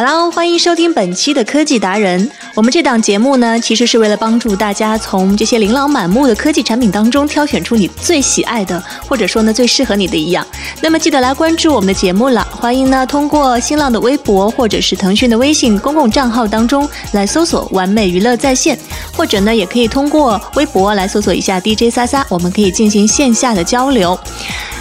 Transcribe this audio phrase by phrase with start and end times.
[0.00, 2.30] Hello，欢迎收听本期的科技达人。
[2.58, 10.44] 我们这档节目呢，其实是为了帮助大家从这些琳琅满目的科技产品当中挑选出你最喜爱的，或者说呢最适合你的一样。
[10.80, 12.44] 那么记得来关注我们的节目了。
[12.50, 18.76] 欢迎呢通过新浪的微博或者是腾讯的微信公共账号当中来搜索“完美娱乐在线”，
[19.16, 24.18] 或者呢也可以通过微博来搜索一下 DJ 撒撒，我们可以进行线下的交流。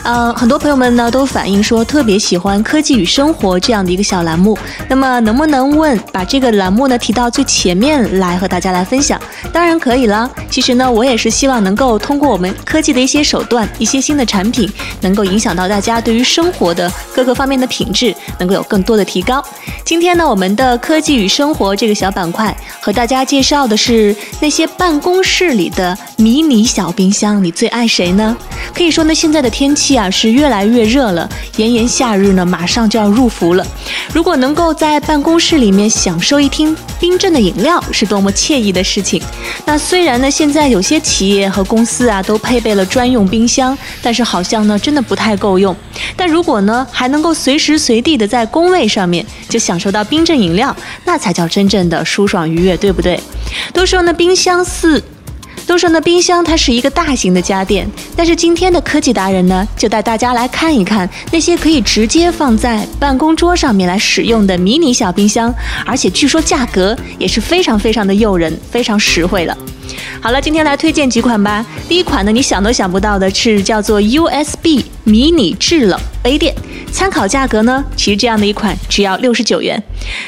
[0.03, 4.57] 呃，很多朋友们呢都反映说特别喜欢《科技与生活》这样的一个小栏目。
[4.87, 9.21] 那么能不能问把这个栏目呢提到最前前面来和大家来分享？
[9.51, 10.31] 当然可以了。
[10.49, 19.43] 其实呢，我也是希望能够通过我们科技的一些手段、一些新的产品，能够影响到大家对于生活的各个方面的品质能够有更多的提高。
[19.83, 28.37] 今天呢，我们的《科技与生活》这个小板块和大家介绍的是那些办公室里的迷你小冰箱，你最爱谁呢？
[28.73, 29.97] 可以说呢，现在的天气。
[29.97, 33.65] 啊，是越来越热了，炎炎夏日呢，马上就要入伏了。
[34.13, 39.21] 如果能够在办公室里面享受一听冰镇的饮饮料，是多么惬意的事情。
[39.65, 45.75] 那虽然呢，现在有些企业和公司啊都配备了专用冰箱，但是好像呢，真的不太够用。
[46.15, 53.19] 但如果呢，还能够随时随地的在工位上面就享受到冰镇饮料，那才叫真正的舒爽愉悦，对不对？
[53.73, 55.03] 都说呢，冰箱四。
[55.67, 65.53] 都说呢，冰箱它是一个大型的家电，但是今天的科技达人呢，就带大家来看一看那些可以直接放在办公桌上面来使用的迷你小冰箱，
[65.85, 69.55] 而且据说价格也是非常非常的诱人，非常实惠了。
[70.21, 71.65] 好了，今天来推荐几款吧。
[71.87, 76.53] 第一款呢，你想都想不到的是叫做 USB 迷你制冷杯垫，
[76.91, 79.81] 参考价格呢，其实这样的一款只要六十九元。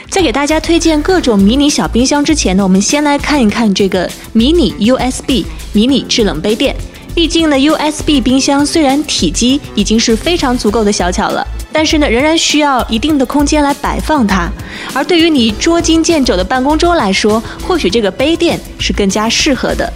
[0.10, 6.76] 在给大家推荐各种迷你小冰箱之前呢，我们先来看一看这个迷你 USB 迷你制冷杯垫。
[7.20, 11.46] 毕竟呢，USB 冰箱虽然体积已经是非常足够的小巧了。
[11.70, 14.50] 但是呢，仍然需要一定的空间来摆放它。
[14.94, 19.92] 而对于你捉襟见肘的办公桌来说，或许这个杯垫是更加适合的。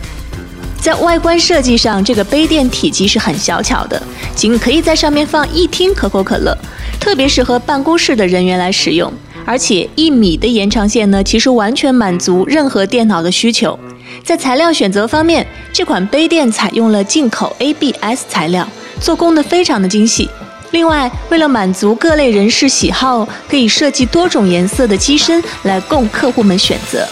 [0.81, 4.03] 在外观设计上，这个杯垫体积是很小巧的，
[4.35, 6.53] 仅可以在上面放一听可口可乐，
[6.99, 9.09] 特别适合办公室的人员来使用。
[9.45, 13.77] 而且一米的延长线呢，其实完全满足任何电脑的需求。
[14.23, 18.67] 在材料选择方面，这款杯垫采用了进口 ABS 材料，
[18.99, 20.29] 做工的非常的精细。
[20.71, 27.07] 另外，为了满足各类人士喜好，可以设计多种颜色的机身来供客户们选择。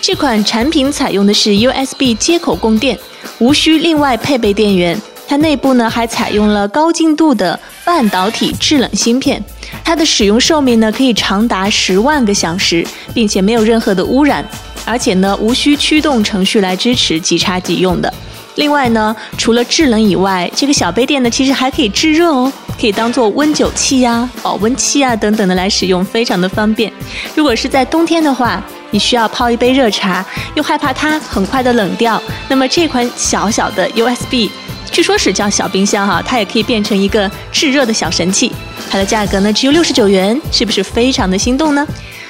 [0.00, 2.98] 这款产品采用的是 USB 接口供电，
[3.38, 5.00] 无需另外配备电源。
[5.26, 9.42] 它内部呢还采用了高精度的半导体制冷芯片，
[9.84, 14.44] 它的使用寿命呢可以长达十万个小时，并且没有任何的污染，
[14.84, 18.12] 而且呢无需驱动程序来支持即插即用的。
[18.56, 22.52] 另外呢，除了制冷以外，这个小杯垫呢其实还可以制热哦。
[22.80, 26.92] 可以当做温酒器呀、保温器啊等等的来使用，非常的方便。
[27.34, 28.60] 如果是在冬天的话，
[28.90, 34.50] 你需要泡一杯热茶，又害怕它很快的冷掉，那么这款小小的 USB，
[34.90, 38.50] 据说是叫小冰箱哈，它也可以变成一个制热的小神器。
[38.92, 41.86] 它的价格呢只有六十九元，是不是非常的心动呢？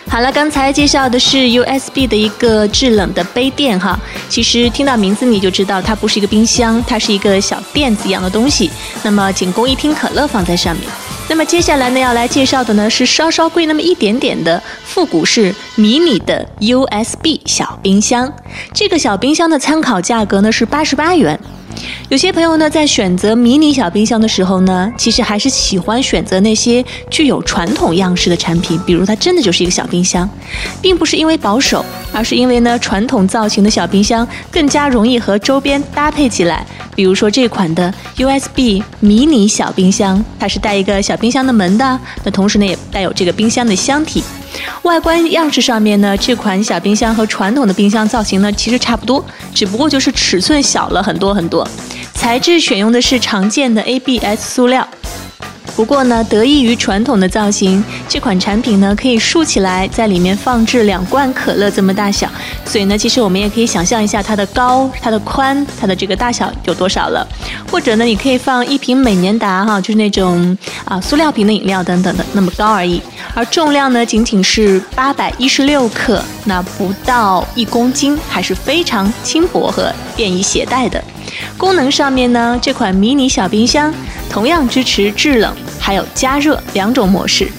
[0.08, 3.98] 好了，刚才介绍的是 USB 的一个制冷的杯垫哈。
[4.28, 8.70] 其实听到名字你就知道它不是一个冰箱，它是一个小垫子一样的东西。
[9.02, 10.84] 那么仅供一听可乐放在上面。
[11.28, 18.32] 那么接下来呢要来介绍的呢是稍稍贵那么一点点的复古式迷你的 USB 小冰箱。
[18.72, 21.38] 这个小冰箱的参考价格呢是八十八元。
[22.08, 30.28] 有些朋友呢，在选择迷你小冰箱的时候呢，其实还是喜欢选择那些具有传统样式的产品，比如它真的就是一个小冰箱，
[30.82, 36.66] 并不是因为保守，而是因为呢，传统造型的小冰箱更加容易和周边搭配起来。
[36.94, 44.22] 比如说这款的 USB 迷你小冰箱，它是带一个小冰箱的门的，那同时呢，也带有这个冰箱的箱体。
[44.82, 51.66] 外观样式上面呢，这款小冰箱和传统的冰箱造型呢其实差不多，只不过就是尺寸小了很多很多。
[52.14, 54.86] 材质选用的是常见的 ABS 塑料。
[55.74, 62.28] 不过呢，得益于传统的造型，这款产品呢可以竖起来，在里面放置两罐可乐这么大小，
[62.64, 67.26] 所以呢，其实我们也可以想象一下它的高、它的宽、它的这个大小有多少了。
[67.70, 73.00] 或者呢，你可以放一瓶美年达哈，就是那种啊塑料瓶的饮料等等的，那么高而已。
[73.34, 81.02] 而重量呢，仅仅是八百一十六克，那不到一公斤，还是非常轻薄和便于携带的。
[81.56, 83.92] 功能上面呢，这款迷你小冰箱
[84.30, 87.50] 同样支持制冷还有加热两种模式，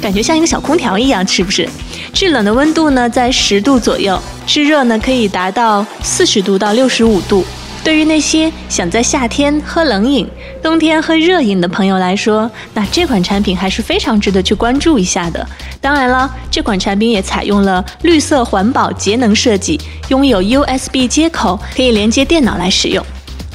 [0.00, 1.68] 感觉像一个小空调一样，是不是？
[2.12, 7.44] 制冷的温度呢在十度左右，制热呢可以达到四十度到六十五度。
[7.82, 10.28] 对于那些想在夏天喝冷饮、
[10.62, 15.46] 冬天喝热饮的朋友来说，那这款产品还是非常值得去关注一下的。
[15.80, 23.02] 当然了，这款产品也采用了绿色环保节能设计，拥有 USB 接口，可以连接电脑来使用。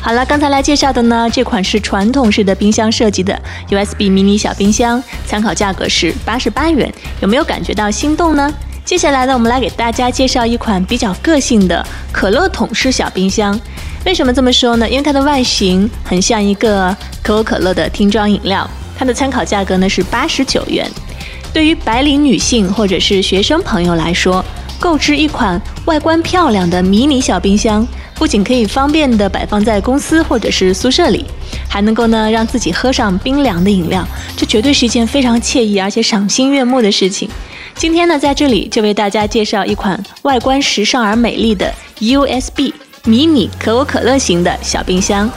[0.05, 8.53] 好了，刚才来介绍的呢，这款是传统式的冰箱设计的 USB 迷你小冰箱，参考价格是八十八元，有没有感觉到心动呢？
[8.85, 13.59] 接下来呢，我们来给大家介绍一款比较个性的可乐桶式小冰箱。
[14.05, 14.87] 为什么这么说呢？
[14.87, 18.69] 因为它的外形很像一个可口可乐的听装饮料。
[18.95, 20.87] 它的参考价格呢是八十九元。
[21.51, 24.45] 对于白领女性或者是学生朋友来说，
[24.79, 31.25] 购置一款外观漂亮的迷你小冰箱，不仅可以方便的摆放在公司或者是宿舍里，
[31.69, 37.29] 还能够呢让自己喝上冰凉的饮料，这绝对是一件非常惬意而且赏心悦目的事情。
[37.75, 42.71] 今天呢，在这里就为大家介绍一款外观时尚而美丽的 USB。
[43.07, 45.29] 迷你可口可乐型的小冰箱，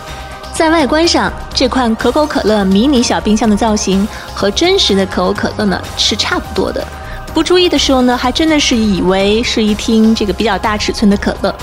[0.54, 6.82] 在外观上，这款可口可乐迷你小冰箱的造型和真实的可口可乐呢是差不多的。
[7.34, 11.54] 不注意的时候呢，还真的是以为是一听这个比较大尺寸的可乐。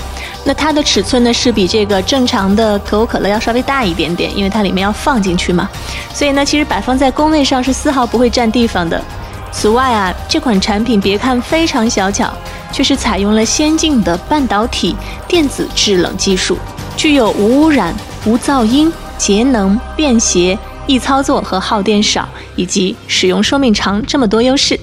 [0.44, 5.68] 那它的尺寸呢是比这个正常的可口可乐要稍微大一点点，因为它里面要放进去嘛。
[6.14, 9.02] 所以呢，其实摆放在工位上是丝毫不会占地方的。
[9.52, 12.32] 此外啊，这款产品别看非常小巧。
[12.72, 14.94] 却是采用了先进的半导体
[15.26, 16.58] 电子制冷技术，
[16.94, 17.94] 具有无污染、
[18.26, 24.78] 无噪音、节能、便携、易操作和耗电少，以及使用寿命长这么多优势。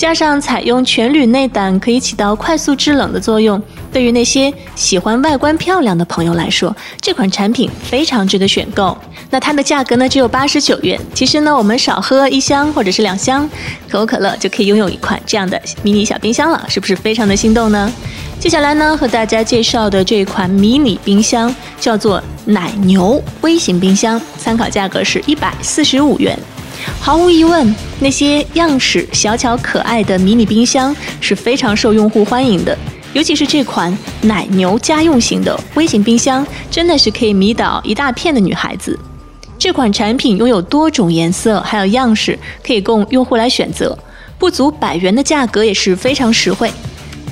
[0.00, 3.62] 加上采用全铝内胆，可以起到快速制冷的作用。
[3.92, 8.96] 对于那些喜欢外观漂亮的朋友来说，这款产品非常值得选购。
[9.28, 10.98] 那它的价格呢，只有八十九元。
[11.12, 13.46] 其实呢，我们少喝一箱或者是两箱
[13.90, 17.92] 可口可乐，就可以拥有一款这样的迷你小冰箱了，是不是非常的心动呢？
[18.38, 26.38] 接下来呢，和大家介绍的这款迷你冰箱叫做奶牛微型冰箱，参考价格是一百四十五元。
[26.98, 32.76] 毫无疑问，那些样式小巧可爱的迷你冰箱是非常受用户欢迎的。
[33.12, 38.98] 尤其是这款奶牛家用型的微型冰箱，真的是可以迷倒一大片的女孩子。
[39.58, 43.98] 这款产品拥有多种颜色，还有样式，可以供用户来选择。
[44.38, 46.72] 不足百元的价格也是非常实惠。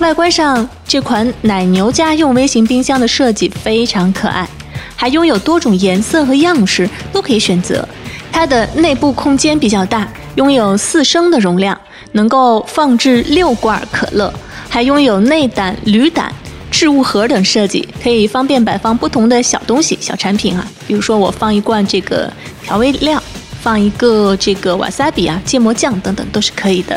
[0.00, 4.46] 外观上，这款奶牛家用微型冰箱的设计非常可爱，
[4.94, 7.88] 还拥有多种颜色和样式都可以选择。
[8.38, 10.06] 它的内部空间比较大，
[10.36, 11.76] 拥有四升的容量，
[12.12, 14.32] 能够放置六罐可乐，
[14.68, 16.32] 还拥有内胆、铝胆、
[16.70, 20.64] 置物盒等设计，可以方便摆放不同的小东西、小产品啊。
[20.86, 22.32] 比如说我放一罐这个
[22.62, 23.20] 调味料，
[23.60, 26.96] 放一个这个瓦萨比啊、芥末酱等等都是可以的。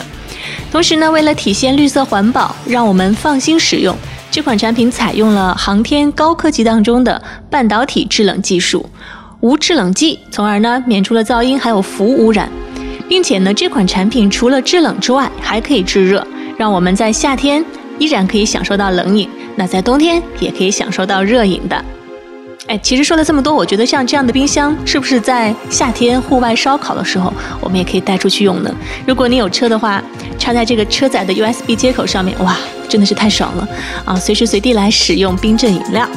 [0.72, 3.98] 同时呢，为了体现绿色环保，让我们放心使用，
[4.30, 8.88] 这款产品采用了航天高科技当中的半导体制冷技术。
[9.42, 12.48] 无制冷剂，从而呢免除了噪音还有氟污染，
[13.10, 16.26] 并且呢这款产品除了制冷之外，还可以制热，
[16.58, 17.64] 让我们在夏天
[17.98, 21.84] 依然可以享受到冷饮，那在冬天也可以享受到热饮的。
[22.68, 28.72] 哎，其实说了这么多，我觉得像这样的冰箱，是不是在夏天户外烧烤的时候，我们也可以带出去用呢？
[29.08, 30.02] 如果你有车的话，
[30.38, 32.56] 插在这个车载的 USB 接口上面，哇，
[32.88, 33.68] 真的是太爽了
[34.06, 34.16] 啊！
[34.16, 36.08] 随时随地来使用冰镇饮料。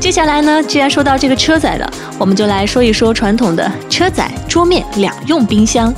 [0.00, 5.92] 接下来呢，既然说到这个车载的，我们就来说一说传统的车载桌面两用冰箱。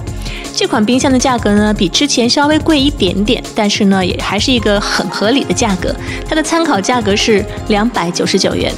[0.56, 5.94] 这款冰箱的价格呢，比之前稍微贵一点点，但是呢，也还是一个很合理的价格。
[6.28, 8.72] 它的参考价格是两百九十九元。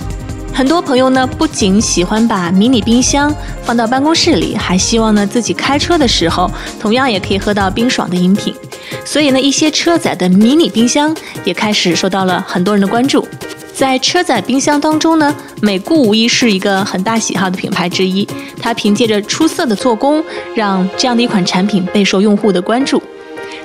[0.52, 8.55] 很多朋友呢，不仅喜欢把迷你冰箱放到办公室里，还希望呢自己开车的时候，同样也可以喝到冰爽的饮品。
[9.05, 11.14] 所以呢，一些车载的迷你冰箱
[11.45, 13.26] 也开始受到了很多人的关注。
[13.82, 18.24] 在车载冰箱当中呢，美固无疑是一个很大喜好的品牌之一。
[18.60, 20.22] 它凭借着出色的做工，
[20.54, 23.02] 让这样的一款产品备受用户的关注。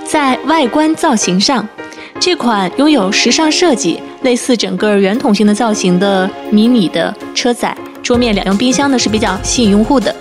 [0.03, 1.69] 在外观造型上，
[2.19, 10.15] 这款拥有时尚设计、类似整个圆筒形的造型的迷你的车载桌面两用冰箱呢是比较吸引用户的。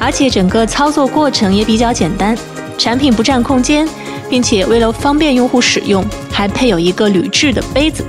[0.00, 2.34] 而且整个操作过程也比较简单，
[2.78, 3.86] 产品不占空间，
[4.30, 8.02] 并且为了方便用户使用，还配有一个铝制的杯子，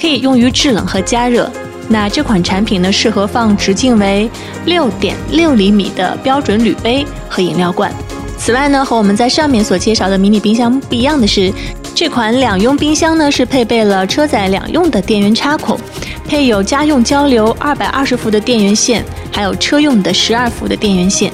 [0.00, 1.50] 可以用于制冷和加热。
[1.88, 4.30] 那这款产品呢，适合放直径为
[4.64, 7.92] 六点六厘米的标准铝杯和饮料罐。
[8.38, 11.52] 此外呢，和我们在上面所介绍的迷你冰箱不一样的是，
[11.94, 15.78] 这款两用冰箱呢是配备了车载两用的电源插孔，
[16.26, 21.30] 配有家用交流二百二十伏的电源线，还有车用的十二伏的电源线，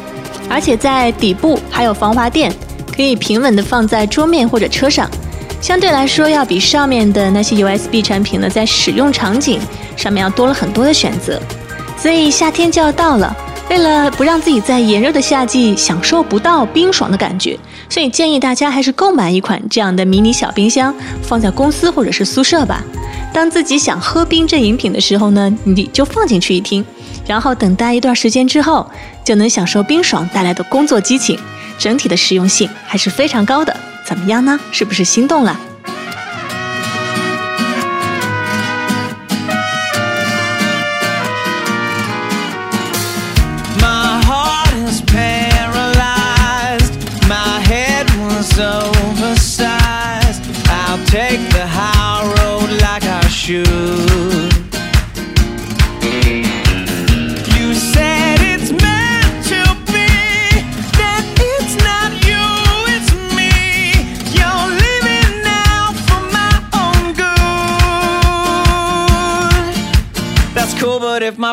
[0.48, 2.52] 而且在底部还有防滑垫，
[2.96, 5.08] 可以平稳的放在桌面或者车上。
[5.66, 9.58] 相对来说，要比上面的那些 USB 产品呢，在使用场景
[9.96, 11.42] 上面要多了很多的选择。
[11.98, 13.36] 所以夏天就要到了，
[13.68, 17.58] 为了不让自己在炎热的夏季享受不到冰爽的感觉，
[17.88, 22.84] 所以建议大家还是购买一款这样的迷你小冰箱，放在公司或者是宿舍吧。
[23.32, 26.84] 当自己想喝冰镇饮品的时候呢，你就放进去一听，
[27.26, 28.88] 然后等待一段时间之后，
[29.24, 31.36] 就能享受冰爽带来的工作激情。
[31.76, 33.76] 整体的实用性还是非常高的。
[34.06, 34.58] 怎么样呢？
[34.70, 35.58] 是不是心动了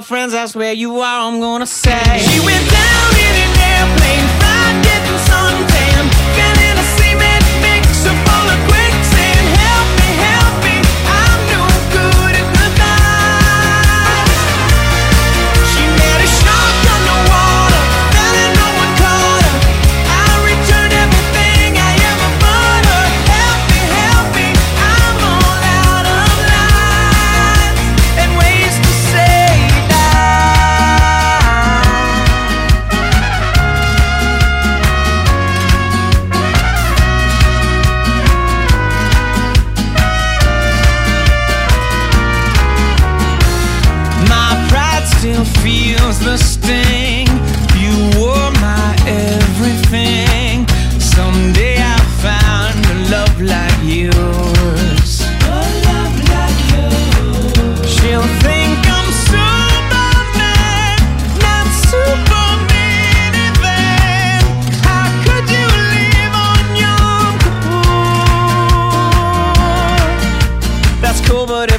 [0.03, 2.19] friends that's where you are, I'm gonna say.
[2.19, 3.12] She went down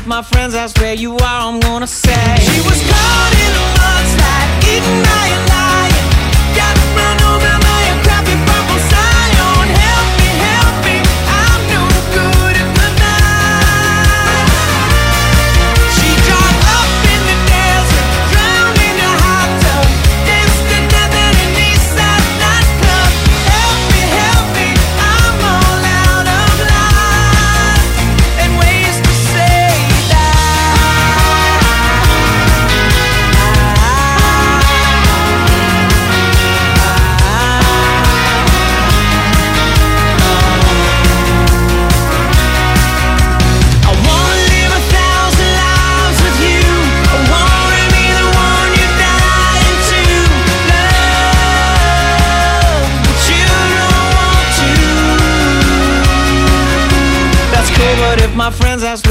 [0.04, 2.36] cool, my friends ask where you are, I'm gonna say.
[2.40, 5.73] She was caught in a mudslide, eaten by a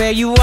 [0.03, 0.42] where you are,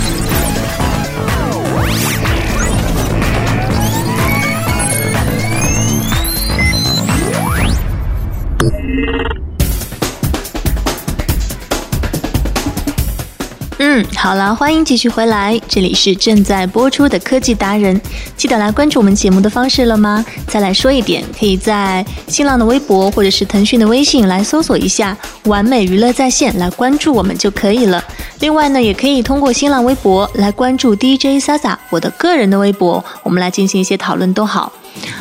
[13.93, 17.99] 嗯，好了，欢迎继续回来，这里是正在播出的科技达人，
[18.37, 20.25] 记得来关注我们节目的方式了吗？
[20.47, 28.01] 再来说一遍，可以在新浪的微博或者是腾讯的微信来搜索一下“完美娱乐在线”来关注我们就可以了。
[28.39, 34.71] 另外呢，也可以通过新浪微博来关注 DJ Sasa 我的个人的微博，我们来进行一些讨论都好。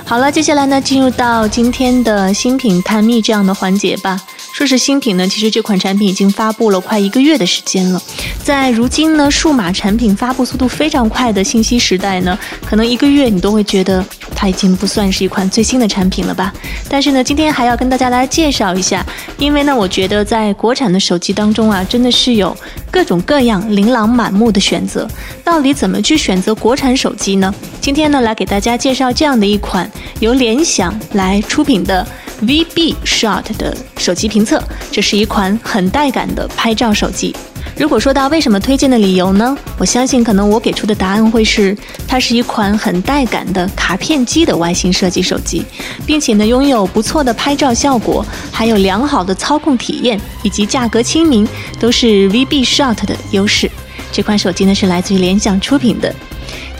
[0.05, 4.21] 好了，接下来呢，进入到今天的新品探秘这样的环节吧。
[4.53, 8.03] 说是新品呢，其实这款产品已经发布了快一个月的时间了。
[8.43, 14.05] 在如今呢，数码产品发布速度非常快的信息时代呢，可能一个月你都会觉得
[14.35, 16.53] 它已经不算是一款最新的产品了吧。
[16.89, 19.05] 但是呢，今天还要跟大家来介绍一下，
[19.39, 22.55] 因为呢，我觉得在国产的手机当中啊，真的是有
[22.91, 25.09] 各种各样琳琅满目的选择。
[25.45, 27.55] 到底怎么去选择国产手机呢？
[27.81, 32.07] 今天呢，来给大家介绍这样的一款由联想来出品的。
[32.43, 37.35] VB Shot 的手机评测，这是一款很带感的拍照手机。
[37.77, 39.57] 如果说到为什么推荐的理由呢？
[39.79, 45.65] 我相信可能我给出的答案会是，它是一款很带感的卡片机的外形设计手机，
[46.05, 51.47] 并且呢拥有不错的拍照效果，还有良好的操控体验以及价格亲民，
[51.79, 53.71] 都是 VB Shot 的优势。
[54.13, 56.15] 这款手机呢是来自于联想出品的。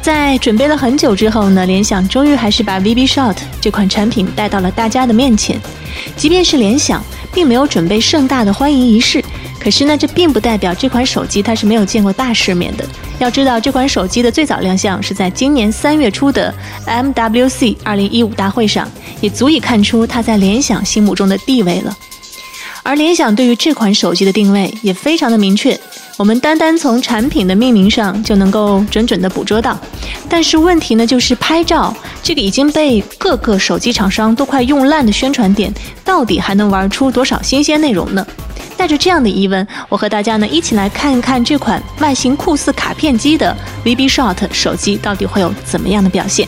[0.03, 5.61] 在准备了很久之后呢，联想终于还是把 VB Shot 这款产品带到了大家的面前。
[6.17, 7.05] 即便是联想
[7.35, 9.23] 并没有准备盛大的欢迎仪式，
[9.59, 12.85] 可是呢，这并不代表这款手机它是没有见过大世面的。
[13.19, 16.53] 要知道，这款手机的最早亮相是在今年三月初的
[16.87, 18.91] MWC 2015大会上，
[19.21, 21.95] 也足以看出它在联想心目中的地位了。
[22.83, 25.79] 而联想对于这款手机的定位也非常的明确。
[26.21, 29.75] 我们单单从产品的命名上就能够准准的捕捉到，
[30.29, 35.73] 但是问题呢，就是拍照这个已经被各个手机厂商都快用烂的宣传点，
[36.05, 38.27] 到底还能玩出多少新鲜内容呢？
[38.77, 43.57] 带着这样的疑问，我和大家呢一起来看一看这款外形酷似卡片机的
[43.87, 46.47] VB Short 手机到底会有怎么样的表现。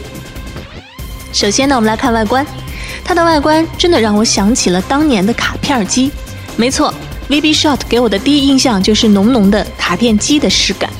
[1.32, 2.46] 首先呢，我们来看外观，
[3.02, 6.10] 它的外观真的让我想起了当年的卡片机，
[6.56, 6.92] 没错。
[7.32, 10.90] VB Shot 给我的第一印象就是浓浓的卡片机的视感，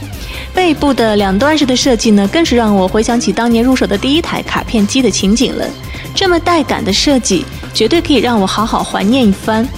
[0.54, 5.66] 背部的两段式的设计呢，更是让我回想起当年入手的第一台卡片机的情景了。
[6.14, 9.68] 这么带感的设计，绝对可以让我好好怀念一番。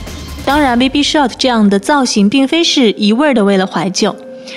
[0.45, 4.14] 当然，VB Shot 这样的造型并非是一味的为了怀旧。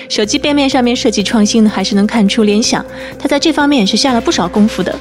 [0.09, 2.85] 手机背面上面设计创新呢，还是能看出联想，
[3.19, 4.93] 它在这方面也是下了不少功夫的。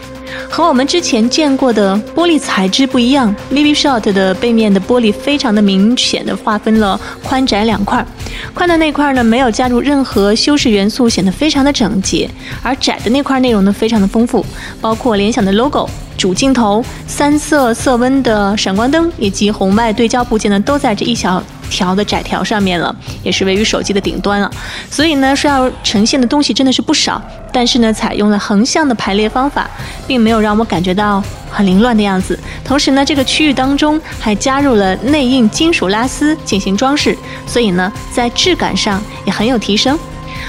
[0.51, 8.05] 和我们之前见过的玻璃材质不一样，VB Shot 的背面的玻璃非常的明显的划分了宽窄两块，
[8.53, 12.29] 宽的那块呢没有加入任何修饰元素，显得非常的整洁，
[12.63, 14.45] 而窄的那块内容呢非常的丰富，
[14.81, 21.43] 包括联想的 logo、主镜头、三色色温的闪光灯以及红外对焦部件呢都在这一小。
[21.71, 24.51] 条的窄条上面了，也是位于手机的顶端了，
[24.91, 27.21] 所以呢，说要呈现的东西真的是不少。
[27.53, 29.69] 但是呢，采用了横向的排列方法，
[30.07, 32.39] 并没有让我感觉到很凌乱的样子。
[32.63, 39.99] 同时呢，这个区域当中还加入了内印金属拉丝进行装饰，所以呢，在质感上也很有提升。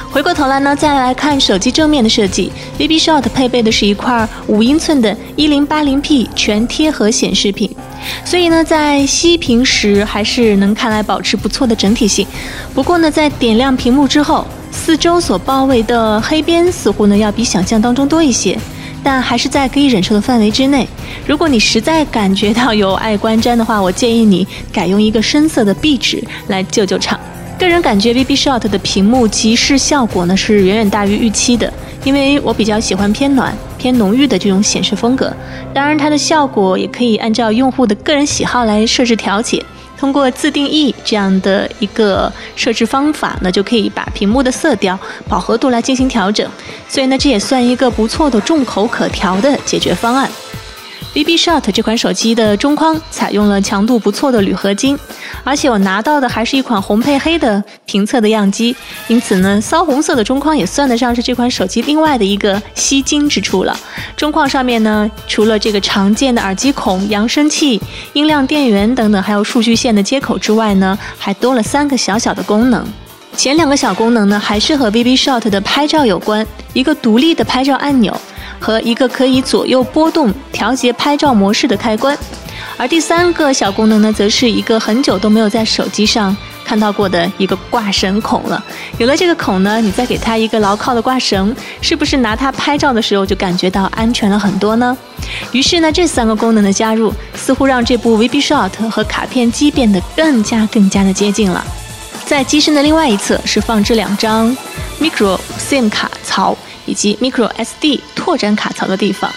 [0.09, 7.69] 回过头来呢，再来看手机正面的设计，VB Shot 配备的是一块五英寸的 1080P 全贴合显示屏。
[8.25, 12.25] 所以呢，在熄屏时还是能看来保持不错的整体性。
[12.73, 18.57] 不过呢，在点亮屏幕之后，四周所包围的黑边似乎呢要比想象当中多一些，
[19.03, 20.87] 但还是在可以忍受的范围之内。
[21.27, 27.19] 如果你实在感觉到有碍观瞻的话，我建议你改用一个深色的壁纸来救救场。
[27.57, 31.71] 个人感觉，VB Shot 的屏幕即视效果呢是远远大于预期的。
[32.03, 35.33] 因为我比较喜欢偏暖、偏浓郁的这种显示风格，
[35.73, 39.63] 当然它的效果也可以按照用户的个人喜好来设置调节。
[39.97, 46.47] 通过自定义这样的一个设置方法呢，就可以把屏幕的色调、饱和度来进行调整。
[46.87, 50.29] 所以呢，这也算一个不错的众口可调的解决方案。
[51.17, 54.95] ，BB Shot 这款手机的中框采用了强度不错的铝合金，
[55.43, 58.75] 而且我拿到的还是一款红配黑的评测的样机，
[59.07, 63.75] 因此呢，骚红色的中框也算得上是这款手机另外的一个吸睛之处了。
[64.15, 67.81] 中框上面呢，除了这个常见的耳机孔、扬声器、
[68.13, 72.85] 音量电源等等，还有数据线的接口之外呢，还多了三个小小的功能。
[73.35, 78.15] 前两个小功能呢，还是和 BB Shot 的拍照有关，一个独立的拍照按钮
[78.59, 82.17] 和一个可以左右波动调节拍照模式的开关。
[82.77, 88.63] 而第三个小功能呢，则是一个很久都没有在手机上看到过的一个挂绳孔了。
[88.99, 94.95] 有了这个孔呢，你再给它一个牢靠的挂绳，是不是拿它拍照的时候就感觉到安全了很多呢？
[95.51, 101.65] 于是呢，这三个功能的加入，似乎让这部 VB Shot 和卡片机变得更加更加的接近了。
[102.25, 104.55] 在机身的另外一侧是放置两张
[105.01, 106.55] micro SIM 卡槽
[106.87, 109.31] 以及 micro SD 拓展卡槽的地方。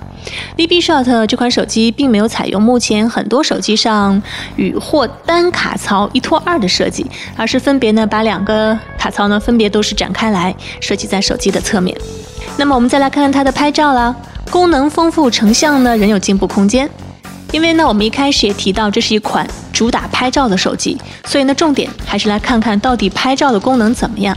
[0.56, 4.22] VB Shot 这款手机并没有采用目前很多手机上
[4.56, 7.04] 与或单卡槽一拖二的设计，
[7.36, 11.96] 而是分别呢把两个卡槽呢分别都是展开来设计在手机的侧面。
[12.56, 14.14] 那么我们再来看看它的拍照啦，
[14.50, 16.88] 功能丰富，成像呢仍有进步空间。
[17.52, 19.48] 因为呢我们一开始也提到这是一款。
[19.80, 24.36] 主打拍照的手机，所以呢，重点还是来看看到底拍照的功能怎么样。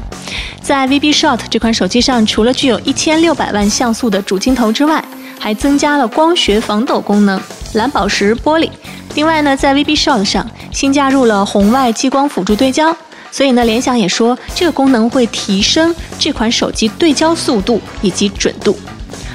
[0.61, 5.03] 在 VB Shot 这款手机上，除了具有一千六百万像素的主镜头之外，
[5.37, 7.37] 还增加了光学防抖功能、
[7.73, 8.69] 蓝宝石玻璃。
[9.15, 12.95] 另外呢，在 VB Shot 上新加入了红外激光辅助对焦，
[13.29, 18.77] 所以呢，联想也说这个功能会提升这款手机对焦速度以及准度。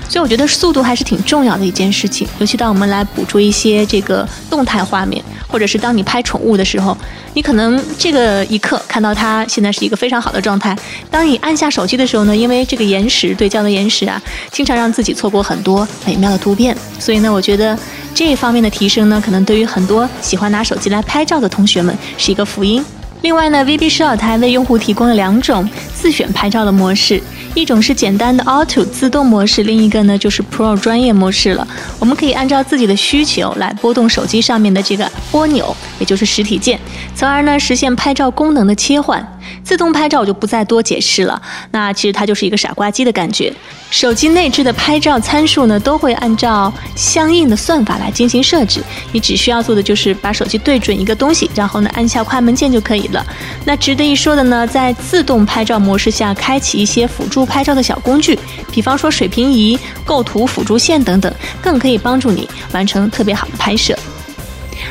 [0.09, 6.97] 所以我觉得速度还是挺重要的一件事情，尤其当我们来捕捉一些这个动态画面，或者是当你拍宠物的时候，
[7.35, 10.77] 你可能这个一刻看到它现在是一个非常好的状态，
[11.11, 16.77] 当你按下手机的时候呢，因为这个延时对焦的延时啊，经常让自己错过很多美妙的图片。
[16.99, 17.77] 所以呢，我觉得
[18.15, 22.85] 这一方面的提升呢，可能对于很多喜欢拿手机来拍照的同学们是一个福音。
[23.23, 27.21] 另外呢，VB 十二它还为用户提供了两种自选拍照的模式。
[27.55, 31.67] 一种是简单的 Auto 自动模式，另一个呢就是 Pro 专业模式了。
[31.99, 36.79] 我们可以按照自己的需求来拨动手机上面的这个拨钮，也就是实体键，
[37.15, 39.27] 从而呢实现拍照功能的切换。
[39.63, 43.53] 自动拍照我就不再多解释了，那其实它就是一个傻瓜机的感觉。
[43.91, 48.83] 手机内置的拍照参数呢，都会按照相应的算法来进行设置。
[49.13, 53.27] 你只需要做的就是把手机对准一个东西，然后呢按下快门键就可以了。
[53.65, 58.39] 那值得一说的呢，在自动拍照模式下，开启一些辅助拍照的小工具，
[58.71, 61.33] 比方说水平仪、构图辅助线等等，
[61.63, 63.99] 更可以帮助你完成特别好的拍摄。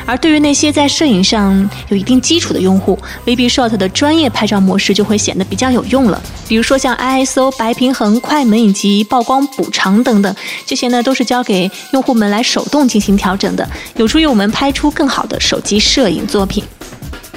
[0.08, 6.18] 而对于那些在摄影上有一定基础的用户，VB Shot 的专业拍照模式就会显得比较有用了。
[6.48, 16.64] 比如说像 ISO、白平衡、快门以及曝光补偿等等，这些呢都是交给用户们来手动进行调整的，有助于我们拍出更好的手机摄影作品。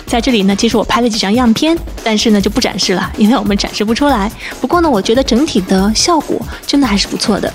[0.07, 4.31] 在这里呢，其实我拍了几张样片，但是呢就不展示了，因为我们展示不出来。
[4.61, 7.53] 不过呢，我觉得整体的效果真的还是不错的。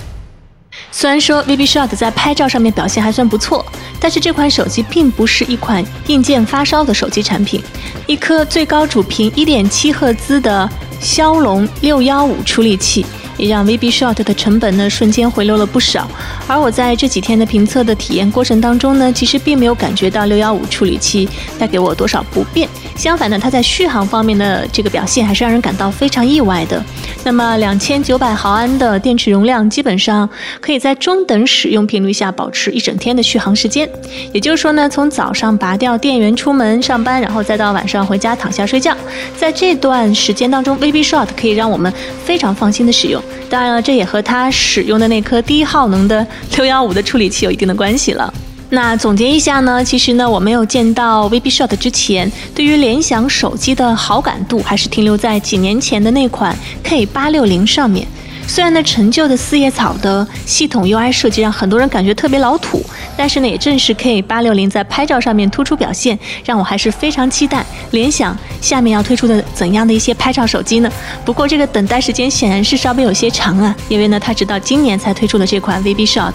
[0.91, 3.65] 虽然说 VB Shot 在拍照上面表现还算不错，
[3.99, 7.61] 但是这款手机并不是一款硬件发烧的手机产品。
[8.07, 10.67] 一颗最高主频1.7赫兹的
[10.99, 13.05] 骁龙615处理器。
[13.37, 16.09] 也让 VB Short 的成本呢瞬间回落了不少，
[16.47, 26.83] 而我在这几天的评测的体验过程当中呢，其实并没有感觉到六幺五处理器带给我多少不便，相反呢，它在续航方面的这个表现还是让人感到非常意外的。
[27.23, 30.29] 那么两千九百毫安的电池容量，基本上
[30.61, 33.89] 可以在中等使用频率下保持一整天的续航时间。
[34.31, 38.95] 也就是说呢，从早上拔掉电源出门上班，然后再到晚上回家躺下睡觉，
[39.35, 41.91] 在这段时间当中，VB Short 可以让我们
[42.23, 43.21] 非常放心的使用。
[43.49, 48.33] 当然了，这也和它使用的那颗低耗能的六幺五的处理器有一定的关系了。
[48.69, 58.05] 那总结一下呢，其实呢，我没有见到 VB Shot 之前，对于联想手机的好感度还是停留在几年前的那款 K 八六零上面。
[58.47, 62.83] 虽然呢，陈旧的四叶草的系统 UI 设计让很多人感觉特别老土，
[63.17, 70.89] 但是呢，也正是 K 八六零在拍照上面突出表现，让我还是非常期待联想下面要推出的怎样的一些拍照手机呢？
[71.25, 76.33] 不过这个等待时间显然是稍微有些长啊，因为呢，它直到今年才推出了这款 VB Shot，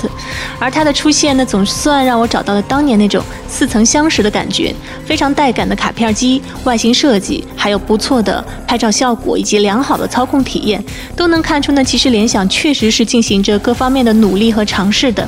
[0.59, 4.75] 而它的出现呢，总算让我找到了当年那种似曾相识的感觉，
[5.07, 10.85] 非常带感的卡片机外形设计，还有不错的拍照效果以及良好的操控体验，
[11.16, 12.02] 都能看出呢，其实。
[12.03, 15.27] 实联想确实是进行着各方面的努力和尝试的。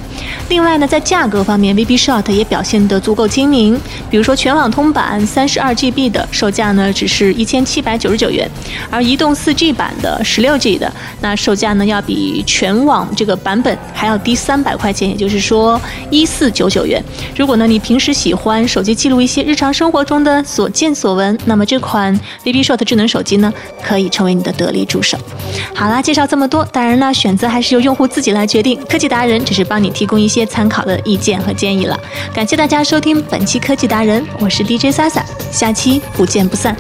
[0.49, 3.79] 另外呢，在价格方面，VB Shot 也表现得足够亲民。
[4.11, 8.51] 比如说全网通版三十二 GB 的售价呢，只是一千七百九十九元，
[8.91, 17.03] 而移动四 G 版的十六 G 的那售价呢，要比全网这个版本还要低三百块钱，也就是说一四九九元。
[17.37, 25.19] 如果呢你平时喜欢手机记录一些日常生活中的所见所闻，那么这款 VB Shot 智能手机呢，可以成为你的得力助手。
[25.75, 28.79] 好啦，介绍这么多，当然呢，选择还是由用户自己来决定。
[28.89, 31.99] 科技达人只是帮你提供一些参考的意见和建议了。
[32.33, 36.77] 感谢大家收听本期科技达人，我是 DJ Sasa，下期不见不散。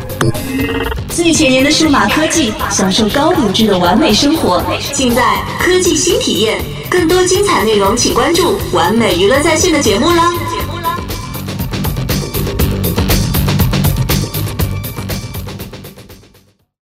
[1.08, 5.22] 最前沿的数码科技，享受高品质的完美生活，尽在
[5.60, 6.60] 科技新体验。
[6.90, 10.32] 更多精彩内容，请关注完美娱乐在线的节目啦。